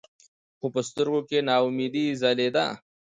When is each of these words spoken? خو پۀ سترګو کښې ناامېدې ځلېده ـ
خو 0.59 0.67
پۀ 0.73 0.81
سترګو 0.89 1.21
کښې 1.27 1.39
ناامېدې 1.47 2.05
ځلېده 2.21 2.65
ـ 2.71 2.73